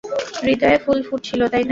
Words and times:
হৃদয়ে 0.43 0.77
ফুল 0.77 0.99
ফুটছিল, 1.07 1.41
তাই 1.47 1.63
না? 1.63 1.69